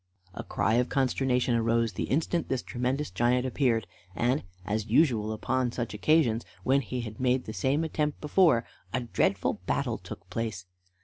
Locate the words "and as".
4.15-4.87